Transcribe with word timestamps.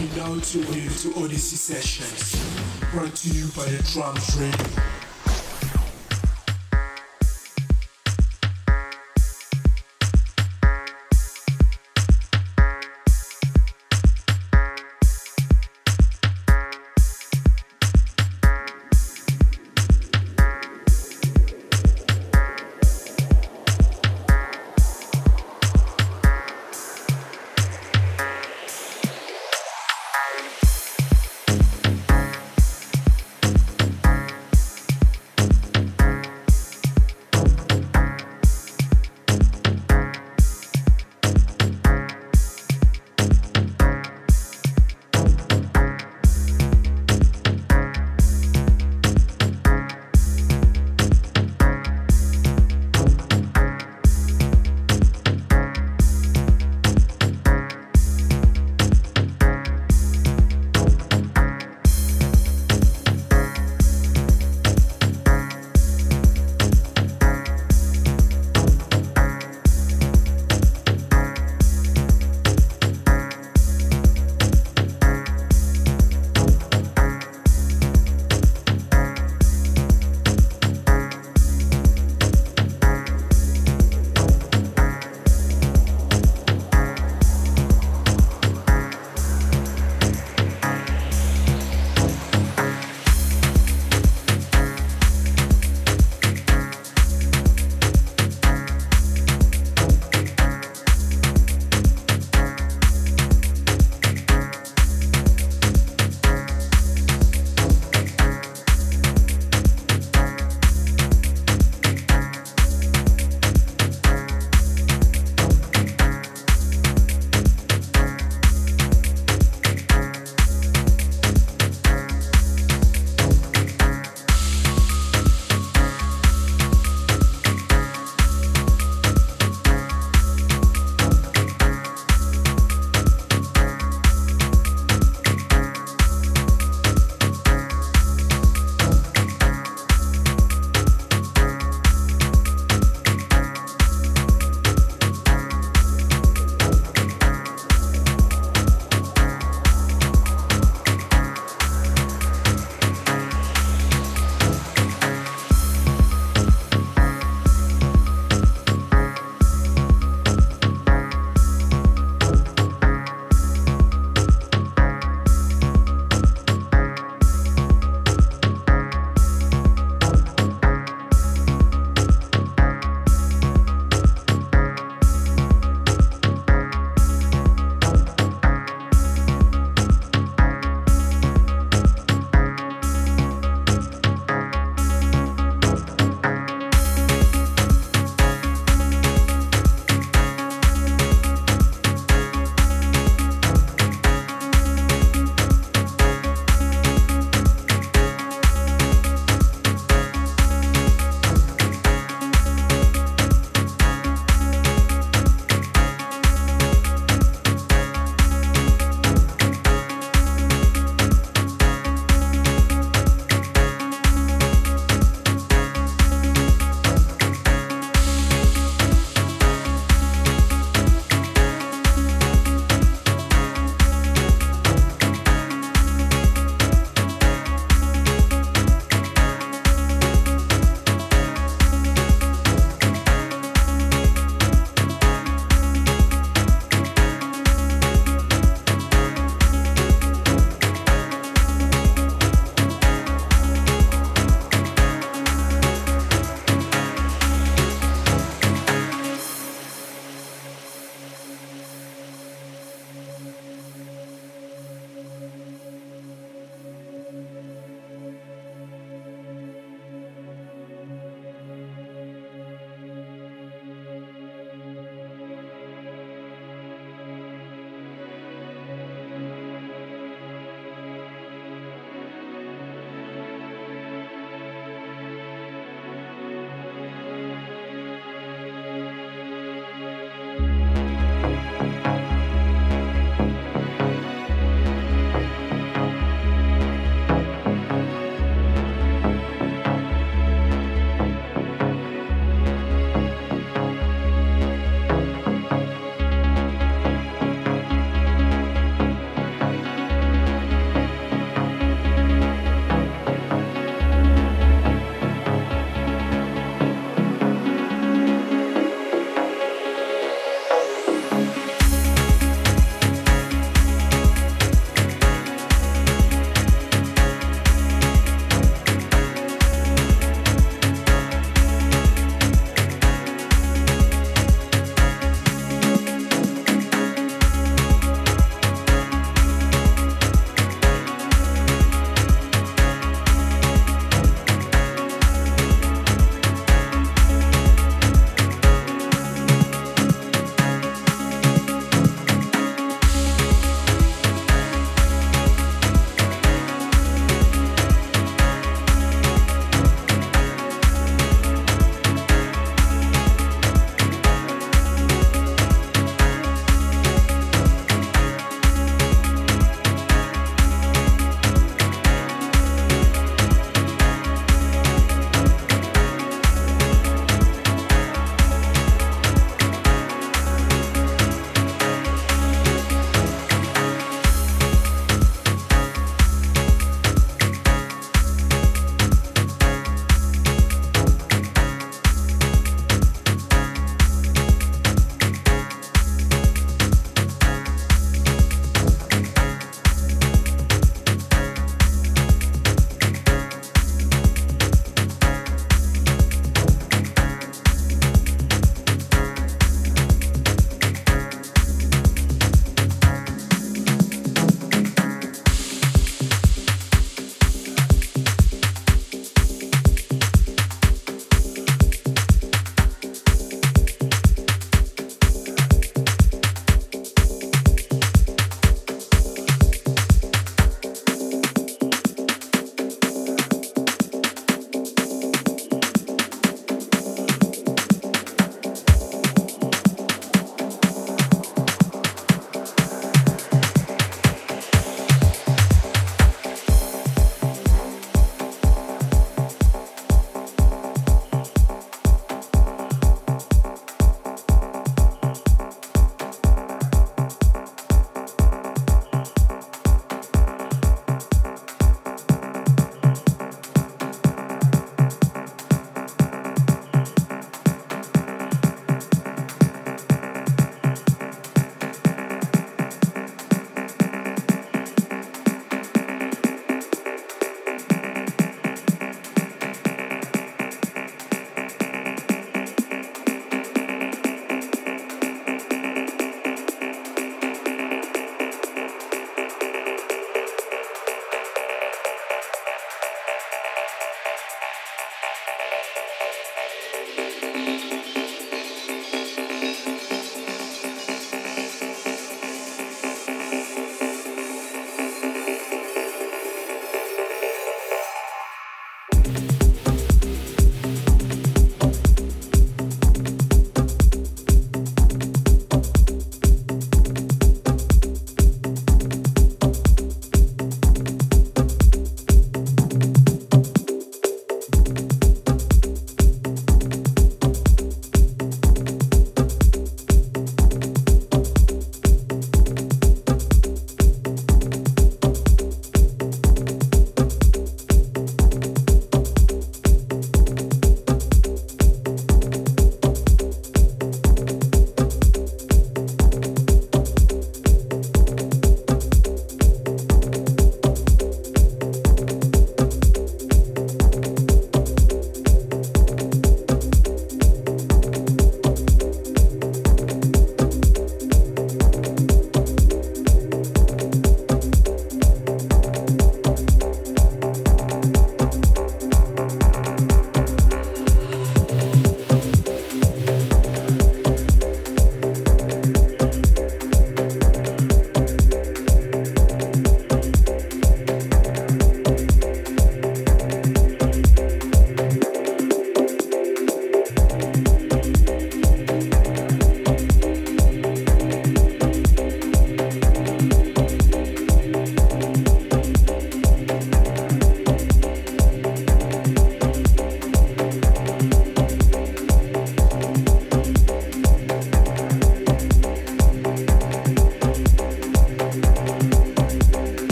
Now 0.00 0.34
tuned 0.40 0.96
to 1.00 1.14
Odyssey 1.22 1.56
Sessions, 1.56 2.34
brought 2.90 3.14
to 3.16 3.28
you 3.28 3.48
by 3.48 3.66
the 3.66 3.82
Drums 3.92 4.34
Radio. 4.40 5.09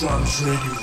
The 0.00 0.50
Radio. 0.50 0.75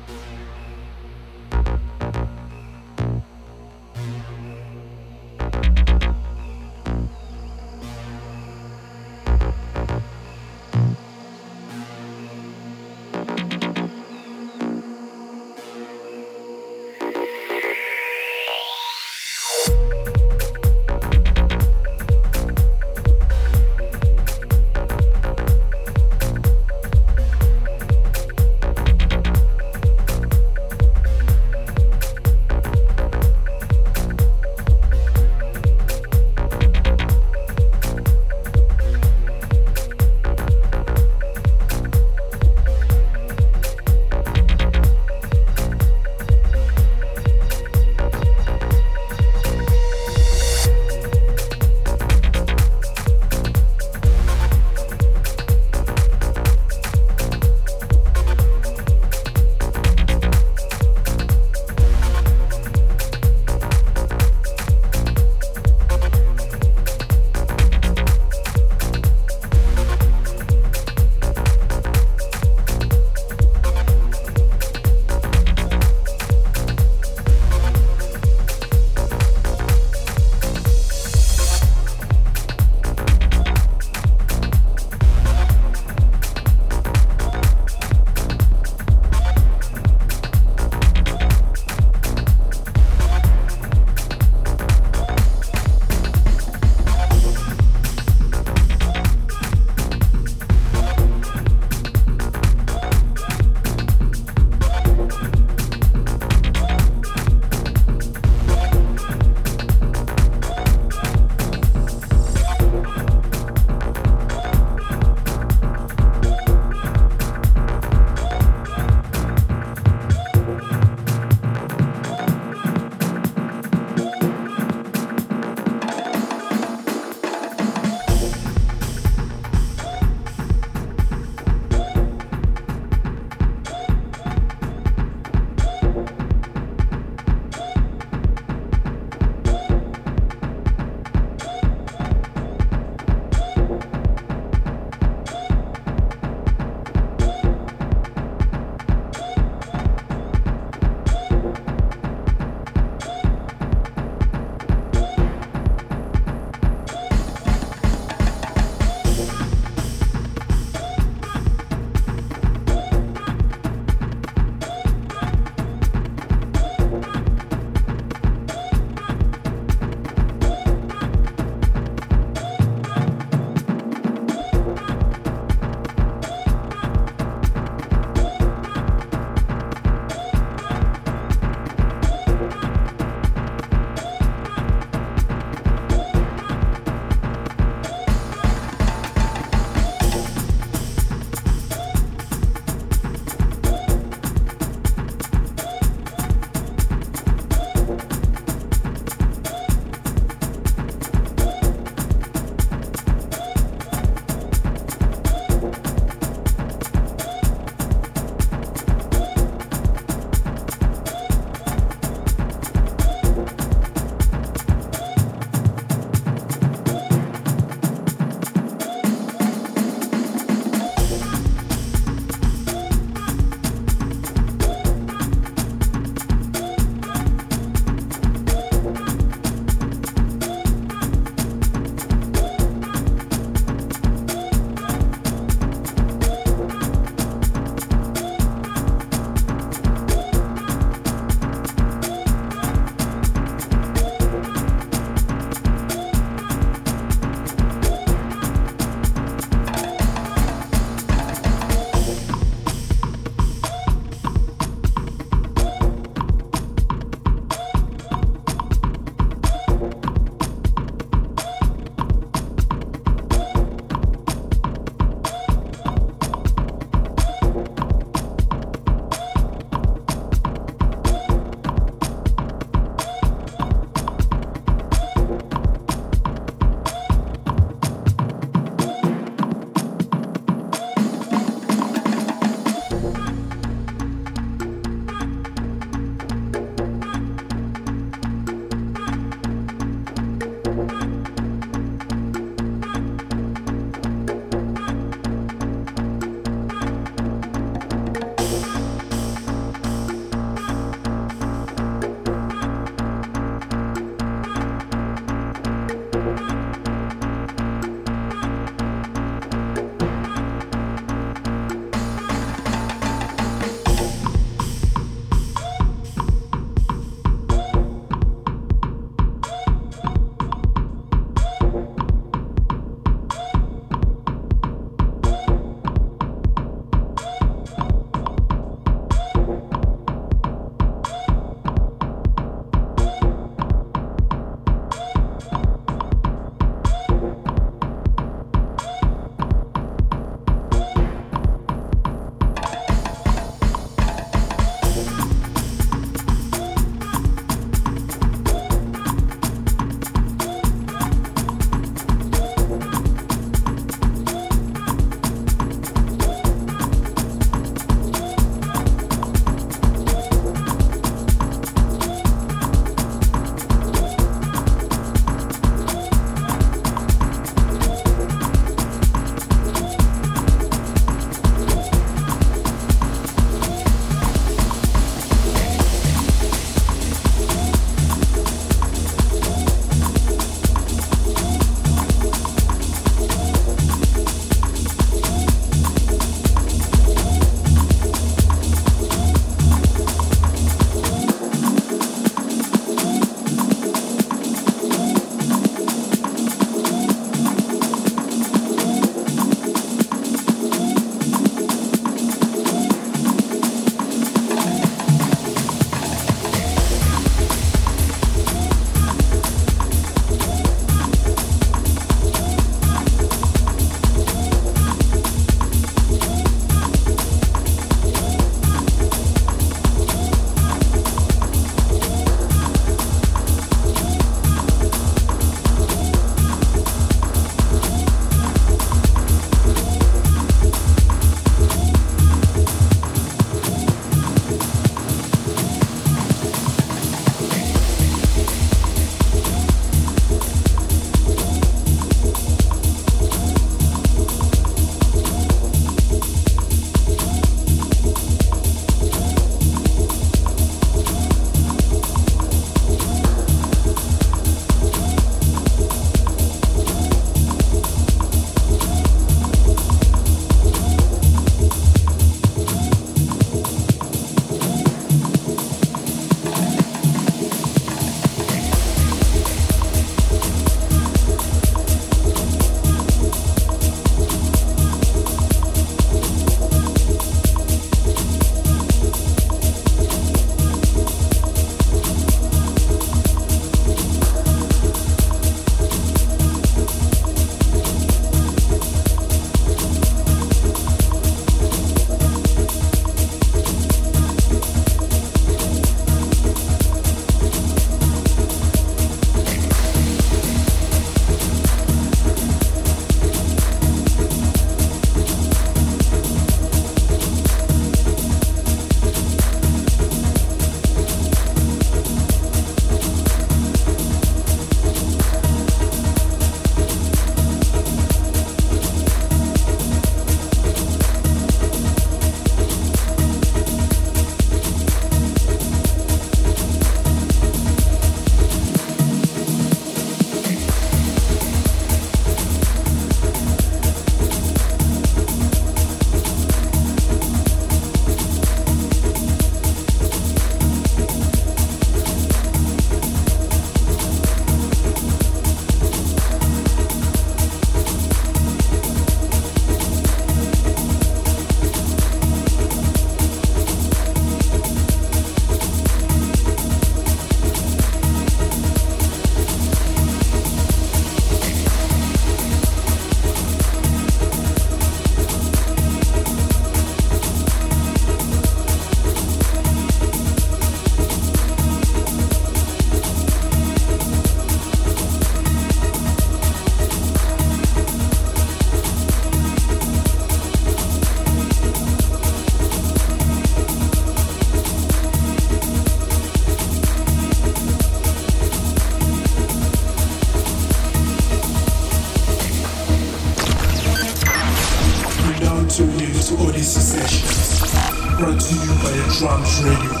Drums 599.21 599.61
Radio. 599.61 600.00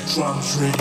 Drums 0.00 0.56
Radio. 0.60 0.73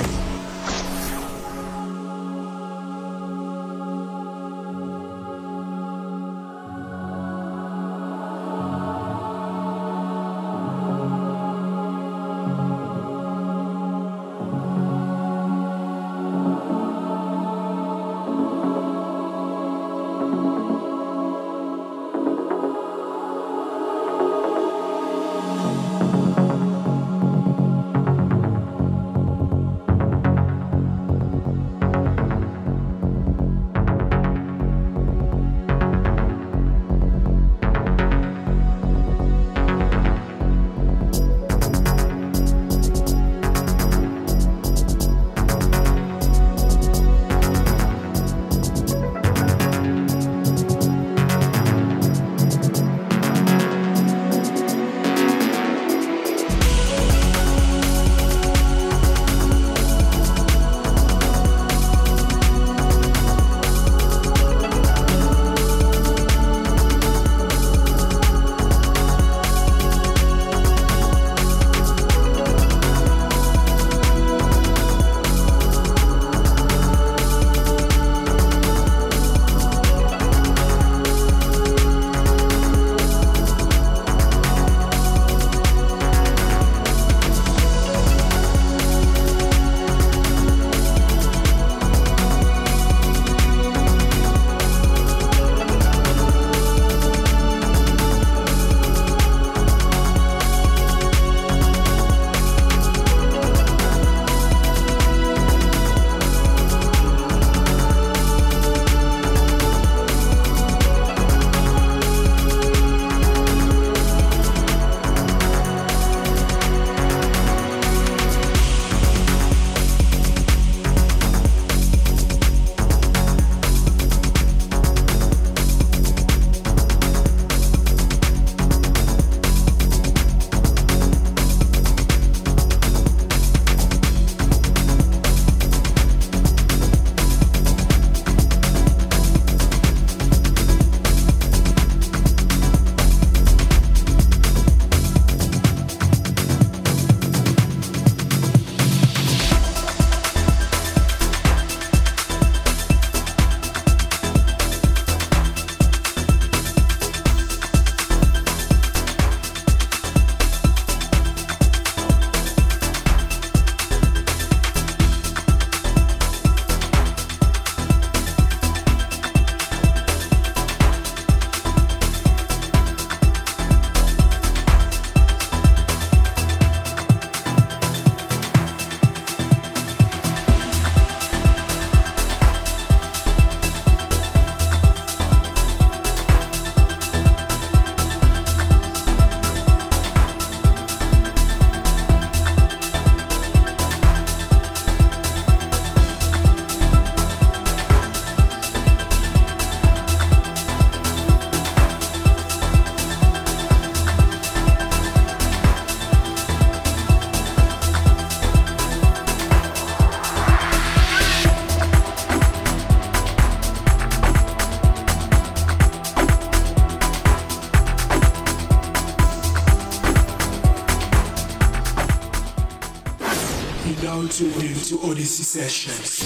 Odyssey 225.03 225.43
Sessions. 225.43 226.23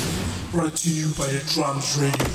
Brought 0.51 0.75
to 0.77 0.89
you 0.89 1.07
by 1.17 1.25
the 1.27 1.39
Drums 1.53 1.97
Radio. 1.97 2.27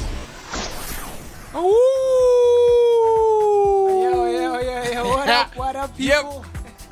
Yo, 4.03 4.27
yo, 4.27 4.59
yo, 4.61 4.83
yo, 4.93 5.09
what 5.09 5.29
up, 5.29 5.57
what 5.57 5.77
up, 5.77 5.91
Yep. 5.97 6.23
people? 6.23 6.45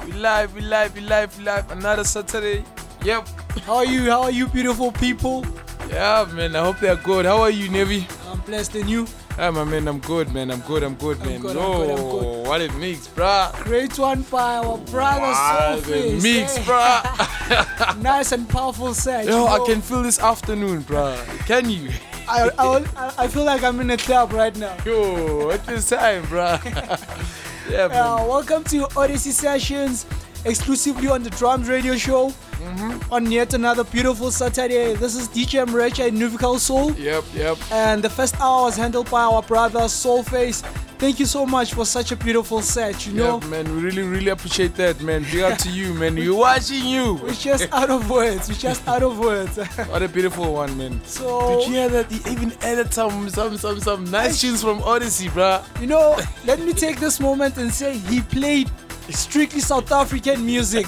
We 0.06 0.12
live, 0.12 0.54
we 0.54 0.60
live, 0.60 0.94
we 0.94 1.00
live, 1.00 1.36
we 1.38 1.44
live. 1.44 1.70
Another 1.70 2.04
Saturday. 2.04 2.64
Yep. 3.04 3.28
How 3.66 3.76
are 3.76 3.84
you? 3.84 4.10
How 4.10 4.22
are 4.22 4.30
you, 4.30 4.46
beautiful 4.46 4.92
people? 4.92 5.44
Yeah, 5.88 6.26
man. 6.32 6.54
I 6.54 6.62
hope 6.64 6.78
they're 6.78 6.96
good. 6.96 7.26
How 7.26 7.40
are 7.42 7.50
you, 7.50 7.68
Nevi? 7.68 8.04
I'm 8.30 8.40
blessed 8.40 8.76
in 8.76 8.88
you. 8.88 9.06
Yeah, 9.38 9.50
my 9.50 9.64
man. 9.64 9.88
I'm 9.88 9.98
good, 10.00 10.32
man. 10.34 10.50
I'm 10.50 10.60
good. 10.60 10.82
I'm 10.82 10.94
good, 10.94 11.18
I'm 11.20 11.28
man. 11.28 11.40
good, 11.40 11.56
I'm 11.56 11.76
good, 11.76 11.90
I'm 11.90 11.96
good. 11.96 12.46
what 12.46 12.60
it 12.60 12.74
makes, 12.76 13.08
bruh. 13.08 13.52
Great 13.64 13.98
one 13.98 14.22
by 14.22 14.56
our 14.56 14.76
brother 14.78 15.20
Wow, 15.22 15.78
Soulface. 15.80 16.22
mix, 16.22 16.58
eh? 16.58 16.62
bruh. 16.62 17.96
Nice 18.02 18.32
and 18.32 18.48
powerful 18.48 18.94
set. 18.94 19.24
Yo, 19.26 19.38
you 19.38 19.46
I 19.46 19.66
can 19.66 19.80
feel 19.80 20.02
this 20.02 20.18
afternoon, 20.20 20.82
bruh. 20.82 21.16
Can 21.46 21.70
you? 21.70 21.90
I, 22.28 22.48
I, 22.58 23.12
I, 23.24 23.28
feel 23.28 23.44
like 23.44 23.64
I'm 23.64 23.80
in 23.80 23.90
a 23.90 23.96
club 23.96 24.32
right 24.32 24.54
now. 24.56 24.76
Yo, 24.84 25.46
what 25.46 25.68
is 25.68 25.88
time, 25.88 26.22
bruh. 26.24 26.62
yeah, 27.70 27.88
man. 27.88 27.96
Uh, 27.96 28.24
welcome 28.28 28.62
to 28.64 28.86
Odyssey 28.96 29.32
Sessions, 29.32 30.04
exclusively 30.44 31.08
on 31.08 31.22
the 31.22 31.30
Drums 31.30 31.68
Radio 31.68 31.96
Show. 31.96 32.30
Mm-hmm. 32.30 33.12
On 33.12 33.30
yet 33.30 33.54
another 33.54 33.84
beautiful 33.84 34.30
Saturday. 34.30 34.94
This 34.94 35.16
is 35.16 35.28
DJ 35.28 35.64
Mrecha 35.66 36.08
in 36.08 36.18
Nuvical 36.18 36.58
Soul. 36.58 36.92
Yep, 36.92 37.24
yep. 37.34 37.56
And 37.72 38.02
the 38.02 38.10
first 38.10 38.38
hour 38.38 38.64
was 38.64 38.76
handled 38.76 39.10
by 39.10 39.22
our 39.22 39.42
brother 39.42 39.80
Soulface. 39.80 40.62
Thank 40.98 41.18
you 41.18 41.24
so 41.24 41.46
much 41.46 41.72
for 41.72 41.86
such 41.86 42.12
a 42.12 42.16
beautiful 42.16 42.60
set, 42.60 43.06
you 43.06 43.14
know. 43.14 43.40
Yeah, 43.40 43.48
man. 43.48 43.74
We 43.74 43.80
really, 43.82 44.02
really 44.02 44.28
appreciate 44.28 44.74
that, 44.74 45.00
man. 45.00 45.22
Big 45.22 45.40
up 45.40 45.56
to 45.60 45.70
you, 45.70 45.94
man. 46.00 46.14
We're 46.14 46.34
watching 46.34 46.84
you. 46.84 47.14
We're 47.14 47.32
just 47.32 47.72
out 47.72 47.88
of 47.88 48.10
words. 48.10 48.50
We're 48.50 48.56
just 48.56 48.86
out 48.86 49.02
of 49.02 49.18
words. 49.18 49.56
What 49.88 50.02
a 50.02 50.08
beautiful 50.08 50.52
one, 50.52 50.76
man. 50.76 51.00
so, 51.06 51.60
Did 51.60 51.68
you 51.68 51.74
hear 51.76 51.88
that? 51.88 52.12
He 52.12 52.30
even 52.30 52.52
added 52.60 52.92
some, 52.92 53.30
some, 53.30 53.56
some, 53.56 53.80
some 53.80 54.04
nice 54.10 54.42
tunes 54.42 54.60
from 54.62 54.82
Odyssey, 54.82 55.28
bruh. 55.28 55.64
you 55.80 55.86
know, 55.86 56.20
let 56.44 56.60
me 56.60 56.74
take 56.74 57.00
this 57.00 57.18
moment 57.18 57.56
and 57.56 57.72
say 57.72 57.96
he 57.96 58.20
played 58.20 58.70
strictly 59.12 59.60
South 59.60 59.90
African 59.92 60.44
music. 60.44 60.86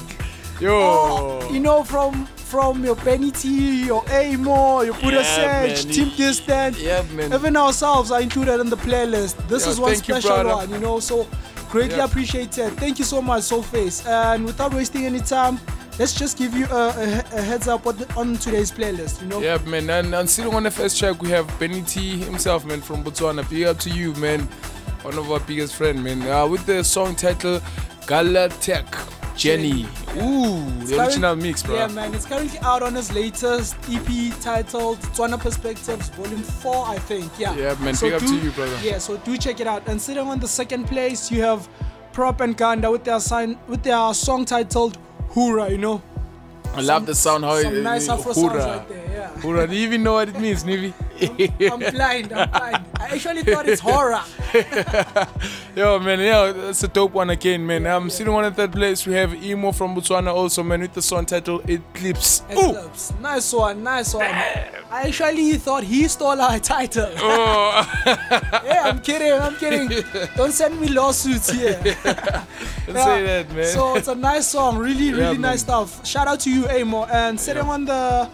Yo. 0.61 0.71
Oh, 0.73 1.51
you 1.53 1.61
know, 1.61 1.83
from 1.83 2.27
from 2.27 2.85
your 2.85 2.97
Benny 2.97 3.31
T, 3.31 3.87
your 3.87 4.05
Amo, 4.13 4.83
your 4.83 4.95
Buddha 4.95 5.23
Yeah, 5.23 5.75
Sage. 5.75 5.95
Team 5.97 6.13
Distant. 6.17 6.79
Yeah, 6.79 7.03
man. 7.15 7.33
Even 7.33 7.57
ourselves 7.57 8.11
are 8.11 8.21
included 8.21 8.61
in 8.61 8.69
the 8.69 8.77
playlist. 8.77 9.37
This 9.49 9.65
Yeah, 9.65 9.73
is 9.73 9.81
one 9.81 9.91
you, 9.93 9.97
special 9.97 10.31
brother. 10.31 10.49
one, 10.57 10.71
you 10.71 10.79
know, 10.79 11.01
so 11.01 11.27
greatly 11.71 11.97
Yeah. 11.97 12.05
appreciated. 12.05 12.77
Thank 12.77 12.99
you 12.99 13.07
so 13.07 13.23
much, 13.23 13.45
Soulface. 13.45 14.07
And 14.07 14.45
without 14.45 14.75
wasting 14.75 15.07
any 15.07 15.21
time, 15.21 15.59
let's 15.99 16.13
just 16.13 16.37
give 16.37 16.53
you 16.55 16.67
a, 16.67 16.89
a, 16.91 17.25
a 17.39 17.41
heads 17.41 17.69
up 17.69 17.87
on, 17.87 17.97
the, 17.97 18.15
on 18.15 18.37
today's 18.37 18.71
playlist, 18.71 19.23
you 19.23 19.29
know. 19.29 19.41
Yeah, 19.41 19.57
man. 19.67 19.89
And, 19.89 20.15
and 20.15 20.29
sitting 20.29 20.55
on 20.55 20.63
the 20.65 20.71
first 20.71 20.99
track, 20.99 21.23
we 21.23 21.31
have 21.31 21.49
Benny 21.59 21.81
T 21.83 22.19
himself, 22.19 22.67
man, 22.67 22.83
from 22.83 23.03
Botswana. 23.03 23.49
Big 23.49 23.65
up 23.65 23.79
to 23.81 23.91
you, 23.91 24.13
man. 24.17 24.41
One 25.03 25.17
of 25.19 25.33
our 25.33 25.41
biggest 25.41 25.75
friend, 25.75 26.05
man. 26.05 26.21
Uh, 26.29 26.47
with 26.47 26.67
the 26.67 26.85
song 26.85 27.15
title 27.17 27.61
Galatek 28.07 28.87
Jenny. 29.37 29.87
Ooh, 30.21 30.61
the 30.85 31.01
original 31.01 31.35
mix, 31.37 31.63
bro. 31.63 31.75
Yeah, 31.75 31.87
man, 31.89 32.15
it's 32.15 32.27
currently 32.27 32.59
out 32.61 32.83
on 32.83 32.95
his 32.95 33.13
latest 33.15 33.77
EP 33.89 34.41
titled 34.41 34.99
Tswana 34.99 35.39
Perspectives 35.39 36.11
Volume 36.11 36.43
4, 36.43 36.87
I 36.87 36.99
think. 36.99 37.33
Yeah. 37.39 37.57
Yeah, 37.57 37.75
man, 37.81 37.95
big 38.01 38.13
up 38.13 38.21
to 38.21 38.37
you, 38.39 38.51
brother. 38.51 38.77
Yeah, 38.83 38.99
so 38.99 39.17
do 39.19 39.37
check 39.39 39.61
it 39.61 39.67
out. 39.67 39.89
And 39.89 40.01
sitting 40.01 40.27
on 40.27 40.39
the 40.39 40.49
second 40.49 40.87
place, 40.87 41.31
you 41.31 41.43
have 41.43 41.69
Prop 42.13 42.41
and 42.43 42.57
Ganda 42.57 42.91
with 42.91 43.05
their 43.05 43.21
sign 43.21 43.59
with 43.69 43.83
their 43.83 44.13
song 44.13 44.45
titled 44.45 44.99
Hura, 45.31 45.71
you 45.71 45.79
know. 45.79 46.03
I 46.75 46.81
love 46.81 47.07
the 47.07 47.15
sound 47.15 47.45
how 47.45 47.61
Some 47.61 47.75
it 47.77 47.83
nice 47.83 48.09
uh, 48.09 48.15
Afro 48.15 48.33
sounds 48.33 48.55
right 48.55 48.89
there, 48.89 49.33
yeah. 49.43 49.67
Do 49.67 49.75
you 49.75 49.85
even 49.87 50.03
know 50.03 50.15
what 50.15 50.29
it 50.29 50.41
means, 50.41 50.65
Nivi? 50.65 50.93
I'm 51.71 51.79
blind, 51.93 52.33
I'm 52.33 52.51
blind. 52.51 52.85
I 52.99 53.07
actually 53.15 53.43
thought 53.43 53.69
it's 53.69 53.81
horror. 53.81 54.23
Yo, 55.77 55.99
man, 55.99 56.21
Yo, 56.21 56.53
that's 56.53 56.83
a 56.83 56.89
dope 56.89 57.13
one 57.13 57.31
again, 57.31 57.67
man. 57.67 57.87
I'm 57.87 58.11
sitting 58.11 58.33
on 58.33 58.53
third 58.55 58.73
place. 58.73 59.07
We 59.07 59.13
have 59.15 59.35
Emo 59.43 59.73
from 59.73 59.95
Botswana 59.95 60.33
also, 60.33 60.63
man, 60.63 60.81
with 60.81 60.95
the 60.95 61.03
song 61.03 61.27
title 61.27 61.61
Eclipse. 61.69 62.43
Ooh. 62.53 62.71
Eclipse. 62.71 63.13
Nice 63.21 63.53
one, 63.53 63.83
nice 63.83 64.15
one. 64.15 64.25
I 64.25 65.05
actually 65.07 65.53
thought 65.55 65.85
he 65.85 66.09
stole 66.09 66.41
our 66.41 66.59
title. 66.59 67.11
Oh. 67.17 68.03
yeah, 68.07 68.83
I'm 68.85 69.01
kidding, 69.01 69.33
I'm 69.33 69.57
kidding. 69.57 70.03
Don't 70.37 70.53
send 70.53 70.81
me 70.81 70.89
lawsuits 70.89 71.51
here. 71.51 71.81
Don't 71.83 72.97
Yeah. 72.97 73.05
say 73.05 73.23
that, 73.25 73.53
man. 73.53 73.67
So 73.67 73.95
it's 73.97 74.09
a 74.09 74.15
nice 74.15 74.49
song, 74.49 74.77
really, 74.79 75.13
really 75.13 75.33
man. 75.39 75.41
nice 75.43 75.61
stuff. 75.61 76.05
Shout 76.07 76.27
out 76.29 76.41
to 76.41 76.51
you, 76.51 76.62
Amo. 76.69 77.05
And 77.05 77.39
sitting 77.39 77.65
on 77.65 77.85
the 77.85 78.29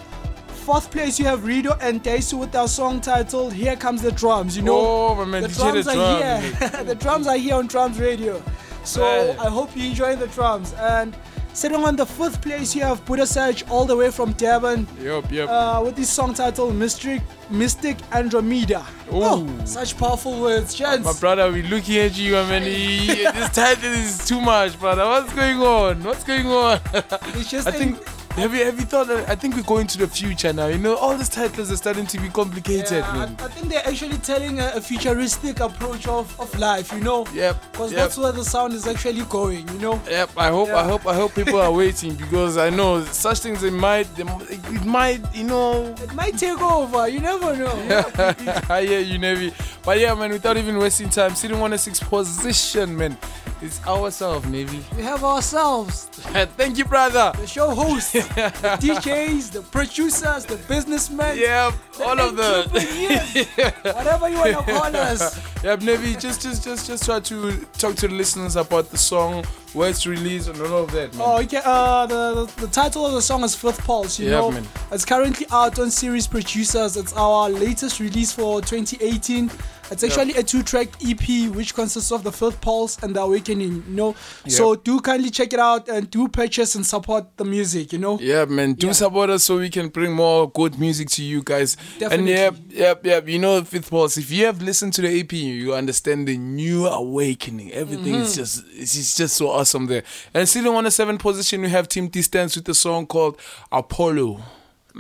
fourth 0.49 0.91
place, 0.91 1.19
you 1.19 1.25
have 1.27 1.41
Rido 1.41 1.77
and 1.81 2.03
Daisu 2.03 2.39
with 2.39 2.53
their 2.53 2.69
song 2.69 3.01
titled 3.01 3.53
"Here 3.53 3.77
Comes 3.77 4.03
the 4.03 4.13
Drums." 4.13 4.57
You 4.57 4.63
know, 4.63 4.79
oh, 4.79 5.25
man, 5.25 5.43
the 5.43 5.49
did 5.49 5.57
you 5.57 5.63
hear 5.65 5.73
drums 5.73 5.85
the 5.87 5.91
are 5.93 6.21
drum? 6.21 6.43
here. 6.43 6.85
the 6.85 6.95
drums 6.95 7.27
are 7.27 7.37
here 7.37 7.55
on 7.55 7.67
Drums 7.67 7.99
Radio. 7.99 8.43
So. 8.85 9.37
I 9.39 9.51
hope 9.51 9.77
you 9.77 9.87
enjoy 9.89 10.17
the 10.17 10.29
drums. 10.29 10.73
And 10.75 11.15
sitting 11.59 11.83
on 11.83 11.97
the 11.97 12.07
fifth 12.07 12.41
place, 12.41 12.75
you 12.77 12.83
have 12.83 13.05
Buddha 13.05 13.27
Sage 13.27 13.65
all 13.69 13.85
the 13.85 13.97
way 13.97 14.13
from 14.13 14.33
Durban. 14.35 14.87
Yup, 15.03 15.31
yup. 15.33 15.51
Uh, 15.51 15.83
with 15.85 15.97
this 15.97 16.09
song 16.09 16.33
titled 16.33 16.77
Mystic, 16.77 17.21
Mystic 17.51 17.97
Andromeda. 18.13 18.87
Oh, 19.11 19.43
Ooh. 19.43 19.67
such 19.67 19.99
powerful 19.99 20.41
words, 20.41 20.73
gents. 20.73 21.05
My 21.05 21.19
brother, 21.19 21.51
we 21.51 21.63
looking 21.63 21.97
at 21.97 22.17
you, 22.17 22.37
I 22.37 22.49
mean, 22.49 22.63
this 22.65 23.51
title 23.51 23.91
is 23.91 24.25
too 24.25 24.41
much, 24.41 24.79
brother. 24.79 25.05
What's 25.05 25.35
going 25.35 25.59
on? 25.59 26.05
What's 26.05 26.23
going 26.23 26.47
on? 26.47 26.81
It's 26.95 27.51
just 27.51 27.67
I 27.69 27.73
think. 27.73 27.99
Have 28.39 28.55
you 28.55 28.65
have 28.65 28.79
you 28.79 28.87
thought? 28.87 29.09
That, 29.09 29.29
I 29.29 29.35
think 29.35 29.57
we're 29.57 29.63
going 29.63 29.89
to 29.89 29.99
the 29.99 30.07
future 30.07 30.53
now. 30.53 30.69
You 30.69 30.79
know, 30.79 30.97
all 30.97 31.17
these 31.17 31.29
titles 31.29 31.73
are 31.73 31.77
starting 31.77 32.07
to 32.07 32.21
be 32.21 32.29
complicated, 32.29 32.99
Yeah, 32.99 33.11
I, 33.11 33.19
man. 33.19 33.37
I 33.41 33.49
think 33.49 33.69
they're 33.69 33.87
actually 33.87 34.19
telling 34.19 34.61
a, 34.61 34.73
a 34.77 34.81
futuristic 34.81 35.59
approach 35.59 36.07
of, 36.07 36.39
of 36.41 36.57
life, 36.57 36.93
you 36.93 37.01
know? 37.01 37.27
Yep. 37.35 37.73
Because 37.73 37.91
yep. 37.93 38.01
that's 38.01 38.17
where 38.17 38.31
the 38.31 38.45
sound 38.45 38.75
is 38.75 38.87
actually 38.87 39.23
going, 39.23 39.67
you 39.69 39.79
know? 39.81 40.01
Yep, 40.09 40.31
I 40.37 40.51
hope, 40.51 40.69
I 40.69 40.73
Yeah. 40.73 40.85
hope, 40.85 41.07
I 41.07 41.15
hope 41.15 41.35
people 41.35 41.61
are 41.61 41.73
waiting 41.73 42.15
because 42.15 42.57
I 42.57 42.71
know 42.71 43.03
such 43.05 43.41
things. 43.41 43.65
It 43.65 43.73
might, 43.73 44.05
they, 44.15 44.23
it 44.23 44.85
might, 44.85 45.21
you 45.35 45.45
know. 45.45 45.95
It 46.01 46.15
might 46.15 46.39
take 46.39 46.61
over, 46.61 47.09
you 47.09 47.19
never 47.21 47.57
know. 47.57 47.75
yeah. 48.69 48.79
you, 48.79 49.19
Navy. 49.19 49.53
But 49.85 49.99
yeah, 49.99 50.15
man, 50.15 50.31
without 50.31 50.57
even 50.57 50.79
wasting 50.79 51.09
time, 51.09 51.35
sitting 51.35 51.61
on 51.61 51.73
a 51.73 51.75
oh 51.75 51.77
sixth 51.79 52.09
position, 52.09 52.97
man, 52.97 53.17
it's 53.61 53.85
ourselves, 53.87 54.47
Navy. 54.47 54.85
We 54.97 55.03
have 55.03 55.25
ourselves, 55.25 56.05
Thank 56.57 56.79
you, 56.79 56.85
brother. 56.85 57.33
the 57.37 57.47
show 57.47 57.71
hosts, 57.71 58.15
the 58.35 58.79
DJs, 58.81 59.51
the 59.53 59.63
producers, 59.63 60.45
the 60.45 60.57
businessmen, 60.69 61.37
Yeah, 61.39 61.73
all 62.03 62.19
of 62.21 62.37
them. 62.37 62.69
entrepreneurs, 62.69 63.47
whatever 63.95 64.29
you 64.29 64.39
want 64.39 64.51
to 64.67 64.73
call 64.73 64.97
us. 64.97 65.41
Yeah, 65.65 65.75
Navy, 65.77 66.15
just, 66.15 66.43
just, 66.43 66.63
just, 66.65 66.87
just 66.87 67.05
try 67.05 67.21
to 67.21 67.53
talk 67.79 67.97
to 67.97 68.09
the 68.09 68.15
listeners 68.15 68.57
about 68.57 68.91
the 68.91 68.99
song, 68.99 69.45
where 69.73 69.91
it's 69.91 70.07
released, 70.07 70.49
and 70.49 70.61
all 70.61 70.85
of 70.85 70.93
that, 70.93 71.13
man. 71.15 71.23
Oh, 71.27 71.41
okay. 71.43 71.61
Uh, 71.65 72.07
the, 72.07 72.45
the 72.57 72.67
the 72.67 72.73
title 72.73 73.07
of 73.07 73.13
the 73.13 73.23
song 73.23 73.43
is 73.45 73.55
Fifth 73.55 73.85
Pulse. 73.85 74.19
You 74.19 74.27
Yeah, 74.31 74.39
know, 74.41 74.51
man. 74.53 74.67
it's 74.93 75.05
currently 75.05 75.47
out 75.51 75.79
on 75.79 75.91
Series 75.91 76.27
Producers. 76.27 76.97
It's 76.97 77.13
our 77.15 77.51
latest 77.51 77.99
release 78.01 78.33
for 78.33 78.61
2018. 78.61 79.51
It's 79.91 80.05
actually 80.05 80.35
a 80.35 80.43
two-track 80.43 80.89
EP 81.03 81.49
which 81.55 81.75
consists 81.75 82.13
of 82.13 82.23
the 82.23 82.31
Fifth 82.31 82.61
Pulse 82.61 82.99
and 83.03 83.17
the 83.17 83.23
Awakening. 83.23 83.85
You 83.89 83.95
know, 83.95 84.17
so 84.47 84.75
do 84.75 85.01
kindly 85.01 85.31
check 85.31 85.53
it 85.55 85.59
out 85.59 85.89
and 85.89 86.11
do 86.11 86.29
purchase 86.29 86.75
and 86.75 86.85
support 86.85 87.37
the 87.39 87.45
music. 87.45 87.93
You 87.93 87.99
know, 87.99 88.19
Yeah, 88.21 88.45
man. 88.45 88.75
Do 88.75 88.89
Yeah. 88.89 88.93
support 88.93 89.31
us 89.31 89.45
so 89.45 89.59
we 89.59 89.71
can 89.71 89.89
bring 89.89 90.13
more 90.13 90.51
good 90.51 90.79
music 90.79 91.09
to 91.11 91.23
you 91.23 91.43
guys. 91.43 91.77
Definitely. 91.99 92.17
And 92.17 92.29
yep, 92.29 92.55
yep, 92.71 93.07
yep. 93.07 93.29
You 93.29 93.39
know, 93.39 93.65
Fifth 93.65 93.91
Pulse, 93.91 94.19
if 94.19 94.31
you 94.31 94.45
have 94.47 94.61
listened 94.61 94.93
to 94.95 95.03
the 95.03 95.09
EP, 95.21 95.33
you 95.33 95.75
understand 95.75 96.29
the 96.29 96.37
new 96.37 96.87
awakening. 96.87 97.73
Everything 97.73 98.15
is 98.17 98.29
Mm-hmm. 98.33 98.37
just 98.41 98.65
it's, 98.75 98.97
it's 98.97 99.17
just 99.17 99.37
so 99.37 99.49
awesome 99.51 99.87
there. 99.87 100.03
And 100.35 100.47
sitting 100.49 100.73
on 100.75 100.85
the 100.85 100.91
seventh 100.91 101.23
position, 101.23 101.63
we 101.63 101.71
have 101.71 101.89
Team 101.89 102.09
Distance 102.09 102.57
with 102.57 102.69
a 102.69 102.75
song 102.75 103.07
called 103.07 103.39
Apollo 103.73 104.41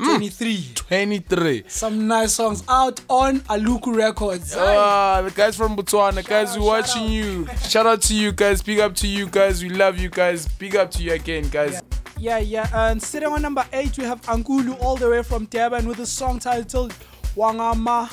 23. 0.04 0.70
23. 0.74 1.64
Some 1.66 2.06
nice 2.06 2.34
songs 2.34 2.62
out 2.68 3.00
on 3.08 3.40
Aluku 3.40 3.94
Records. 3.94 4.54
Ah, 4.56 5.22
the 5.22 5.30
guys 5.30 5.56
from 5.56 5.76
Botswana, 5.76 6.24
guys 6.26 6.50
out, 6.50 6.58
who 6.58 6.64
watching 6.64 7.02
out. 7.02 7.10
you. 7.10 7.46
Shout 7.68 7.86
out 7.86 8.02
to 8.02 8.14
you 8.14 8.32
guys. 8.32 8.62
Big 8.62 8.78
up 8.78 8.94
to 8.96 9.06
you 9.08 9.26
guys. 9.26 9.62
We 9.62 9.70
love 9.70 9.98
you 9.98 10.08
guys. 10.08 10.46
Big 10.46 10.76
up 10.76 10.90
to 10.92 11.02
you 11.02 11.12
again, 11.12 11.48
guys. 11.48 11.82
Yeah, 12.18 12.38
yeah. 12.38 12.68
And 12.72 13.02
sitting 13.02 13.28
on 13.28 13.42
number 13.42 13.64
eight, 13.72 13.98
we 13.98 14.04
have 14.04 14.20
Angulu 14.22 14.80
all 14.80 14.96
the 14.96 15.08
way 15.10 15.22
from 15.22 15.46
Durban 15.46 15.86
with 15.88 15.98
a 16.00 16.06
song 16.06 16.38
titled 16.38 16.92
Wangama 17.36 18.10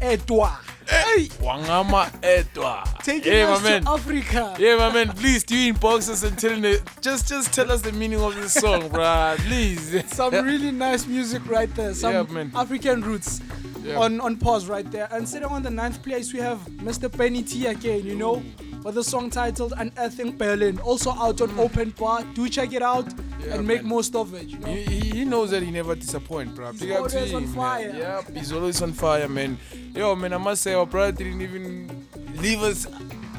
Etwa. 0.00 0.58
Hey, 0.88 1.28
Wangama 1.40 2.10
Etwa. 2.22 2.84
taking 3.02 3.32
yeah, 3.32 3.50
us 3.52 3.62
my 3.62 3.68
man. 3.70 3.82
to 3.84 3.90
Africa. 3.90 4.56
Yeah, 4.58 4.76
my 4.76 4.92
man, 4.92 5.08
please 5.10 5.42
do 5.44 5.56
you 5.56 5.72
inbox 5.74 6.08
us 6.10 6.22
and 6.22 6.38
tell 6.38 6.58
me, 6.58 6.76
just 7.00 7.28
just 7.28 7.52
tell 7.54 7.70
us 7.72 7.80
the 7.82 7.92
meaning 7.92 8.20
of 8.20 8.34
this 8.34 8.52
song, 8.54 8.90
bruh. 8.90 9.36
Please. 9.38 10.04
Some 10.12 10.32
really 10.44 10.70
nice 10.70 11.06
music 11.06 11.46
right 11.48 11.72
there. 11.74 11.94
Some 11.94 12.12
Yeah. 12.36 12.46
African 12.54 13.00
roots 13.02 13.40
Yeah. 13.84 13.98
on, 13.98 14.20
on 14.20 14.36
pause 14.38 14.66
right 14.66 14.90
there. 14.90 15.08
And 15.12 15.28
sitting 15.28 15.48
on 15.48 15.62
the 15.62 15.70
ninth 15.70 16.02
place, 16.02 16.32
we 16.32 16.40
have 16.40 16.58
Mr. 16.78 17.14
Benny 17.14 17.42
T 17.42 17.66
again, 17.66 18.04
you 18.04 18.14
know, 18.16 18.42
with 18.82 18.96
a 18.96 19.04
song 19.04 19.28
titled 19.28 19.74
Unearthing 19.76 20.36
Berlin. 20.38 20.78
Also 20.80 21.10
out 21.12 21.40
on 21.42 21.50
hmm. 21.50 21.60
Open 21.60 21.90
Bar. 21.90 22.24
Do 22.34 22.48
check 22.48 22.72
it 22.72 22.82
out 22.82 23.12
Yeah, 23.40 23.56
and 23.56 23.66
make 23.66 23.82
man. 23.82 23.90
most 23.90 24.16
of 24.16 24.32
it, 24.34 24.46
you 24.48 24.58
know. 24.58 24.68
He, 24.68 25.10
he 25.10 25.24
knows 25.24 25.50
that 25.50 25.62
he 25.62 25.70
never 25.70 25.94
disappoint, 25.94 26.54
bro. 26.54 26.72
To 26.72 26.96
always 26.96 27.34
on 27.34 27.46
fire. 27.48 27.92
Man. 27.92 27.98
Yep, 28.00 28.36
he's 28.36 28.52
always 28.52 28.80
on 28.80 28.92
fire, 28.92 29.28
man. 29.28 29.58
Yo, 29.94 30.14
man, 30.16 30.32
I 30.32 30.38
must 30.38 30.62
say, 30.62 30.72
our 30.72 30.86
brother 30.86 31.12
didn't 31.12 31.42
even 31.42 32.06
leave 32.36 32.62
us 32.62 32.86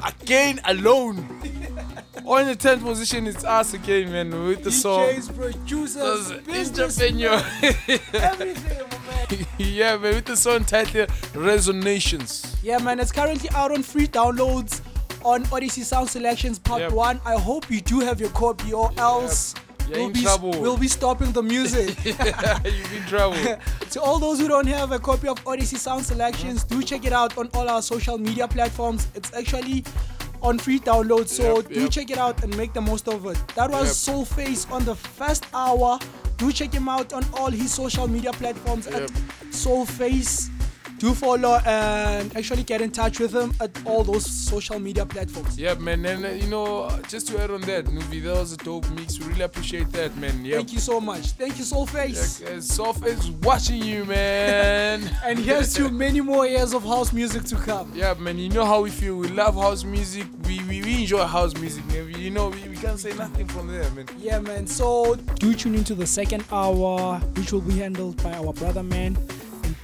again 0.04 0.60
alone. 0.64 1.26
On 2.26 2.44
the 2.44 2.56
10th 2.56 2.82
position, 2.82 3.28
it's 3.28 3.44
us 3.44 3.72
again, 3.72 4.10
man, 4.10 4.30
with 4.48 4.64
the 4.64 4.72
song. 4.72 5.00
DJs, 5.10 5.36
producers, 5.36 6.32
entrepreneur. 6.32 7.34
everything, 8.14 8.88
man. 9.06 9.46
yeah, 9.58 9.96
man, 9.96 10.14
with 10.16 10.24
the 10.24 10.36
song 10.36 10.64
titled 10.64 11.08
Resonations. 11.34 12.56
Yeah, 12.64 12.78
man, 12.78 12.98
it's 12.98 13.12
currently 13.12 13.48
out 13.50 13.70
on 13.70 13.84
free 13.84 14.08
downloads 14.08 14.80
on 15.24 15.46
Odyssey 15.52 15.82
Sound 15.82 16.08
Selections 16.10 16.58
Part 16.58 16.80
Yep. 16.82 16.92
1. 16.92 17.20
I 17.24 17.36
hope 17.38 17.70
you 17.70 17.80
do 17.80 18.00
have 18.00 18.20
your 18.20 18.30
copy 18.30 18.72
or 18.72 18.90
else 18.98 19.54
You're 19.88 19.98
we'll 19.98 20.06
in 20.08 20.12
be, 20.12 20.22
trouble. 20.22 20.50
we'll 20.60 20.76
be 20.76 20.88
stopping 20.88 21.30
the 21.30 21.44
music. 21.44 21.96
You've 22.04 22.18
been 22.18 23.04
trouble. 23.06 23.36
to 23.90 24.02
all 24.02 24.18
those 24.18 24.40
who 24.40 24.48
don't 24.48 24.66
have 24.66 24.90
a 24.90 24.98
copy 24.98 25.28
of 25.28 25.38
Odyssey 25.46 25.76
Sound 25.76 26.04
Selections, 26.04 26.64
do 26.64 26.82
check 26.82 27.04
it 27.04 27.12
out 27.12 27.38
on 27.38 27.48
all 27.54 27.68
our 27.68 27.82
social 27.82 28.18
media 28.18 28.48
platforms. 28.48 29.06
It's 29.14 29.32
actually 29.32 29.84
on 30.46 30.58
free 30.58 30.78
download, 30.78 31.28
so 31.28 31.56
Yep, 31.56 31.68
do 31.68 31.80
yep. 31.82 31.90
check 31.90 32.10
it 32.10 32.18
out 32.18 32.42
and 32.44 32.56
make 32.56 32.72
the 32.72 32.80
most 32.80 33.08
of 33.08 33.26
it. 33.26 33.36
That 33.56 33.70
was 33.70 34.06
Yep. 34.08 34.16
Soulface 34.16 34.70
on 34.70 34.84
the 34.84 34.94
first 34.94 35.44
hour. 35.52 35.98
Do 36.38 36.52
check 36.52 36.72
him 36.72 36.88
out 36.88 37.12
on 37.12 37.24
all 37.34 37.50
his 37.50 37.72
social 37.74 38.06
media 38.06 38.32
platforms 38.32 38.86
at 38.86 39.00
Yep. 39.02 39.10
Soulface. 39.50 40.50
Do 40.98 41.14
follow 41.14 41.58
and 41.66 42.34
actually 42.36 42.62
get 42.62 42.80
in 42.80 42.90
touch 42.90 43.20
with 43.20 43.34
him 43.34 43.52
at 43.60 43.70
all 43.84 44.02
those 44.02 44.24
social 44.24 44.78
media 44.78 45.04
platforms. 45.04 45.58
Yeah, 45.58 45.74
man, 45.74 46.04
and 46.06 46.24
uh, 46.24 46.28
you 46.30 46.46
know, 46.48 46.88
just 47.08 47.28
to 47.28 47.38
add 47.42 47.50
on 47.50 47.60
that, 47.62 47.84
Nuvi, 47.84 48.22
that 48.22 48.34
was 48.34 48.52
a 48.54 48.56
dope 48.56 48.88
mix. 48.90 49.18
We 49.18 49.26
really 49.26 49.42
appreciate 49.42 49.90
that, 49.92 50.16
man. 50.16 50.42
Yeah. 50.44 50.56
Thank 50.56 50.72
you 50.72 50.78
so 50.78 51.00
much. 51.00 51.32
Thank 51.32 51.58
you, 51.58 51.64
Soulface. 51.64 52.40
Yeah, 52.40 52.60
Soft 52.60 53.04
is 53.06 53.30
watching 53.30 53.82
you, 53.82 54.04
man. 54.04 55.10
And 55.24 55.38
here's 55.38 55.74
to 55.74 55.90
many 55.90 56.20
more 56.20 56.46
years 56.46 56.72
of 56.72 56.82
house 56.84 57.12
music 57.12 57.44
to 57.44 57.56
come. 57.56 57.92
yeah, 57.94 58.14
man, 58.14 58.38
you 58.38 58.48
know 58.48 58.64
how 58.64 58.80
we 58.82 58.90
feel. 58.90 59.16
We 59.16 59.28
love 59.28 59.54
house 59.54 59.84
music. 59.84 60.26
We, 60.44 60.60
we, 60.64 60.82
we 60.82 61.00
enjoy 61.00 61.24
house 61.24 61.54
music, 61.56 61.84
man. 61.88 62.10
You 62.18 62.30
know, 62.30 62.48
we, 62.48 62.68
we 62.68 62.76
can't 62.76 62.98
say 62.98 63.12
nothing 63.14 63.48
from 63.48 63.68
there, 63.68 63.90
man. 63.90 64.06
Yeah, 64.18 64.38
man. 64.38 64.66
So 64.66 65.16
do 65.16 65.52
tune 65.54 65.74
into 65.74 65.94
the 65.94 66.06
second 66.06 66.44
hour, 66.50 67.18
which 67.36 67.52
will 67.52 67.60
be 67.60 67.78
handled 67.78 68.22
by 68.22 68.32
our 68.34 68.52
brother 68.52 68.82
man 68.82 69.18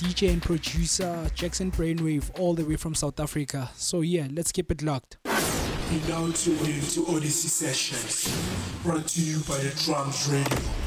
DJ 0.03 0.33
and 0.33 0.43
producer 0.43 1.31
Jackson 1.33 1.71
Brainwave, 1.71 2.37
all 2.37 2.55
the 2.55 2.65
way 2.65 2.75
from 2.75 2.93
South 2.93 3.21
Africa. 3.21 3.71
So 3.77 4.01
yeah, 4.01 4.27
let's 4.33 4.51
keep 4.51 4.73
it 4.73 4.83
locked. 4.83 5.19
You 5.25 6.01
now 6.09 6.25
in 6.25 6.33
to 6.33 7.07
Odyssey 7.09 7.49
Sessions, 7.49 8.83
brought 8.83 9.07
to 9.09 9.21
you 9.21 9.39
by 9.47 9.59
the 9.59 9.71
Drums 9.85 10.29
Radio. 10.29 10.82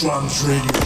Drums 0.00 0.44
Radio. 0.44 0.77